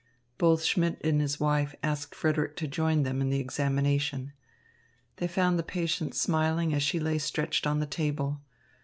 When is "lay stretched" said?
6.99-7.67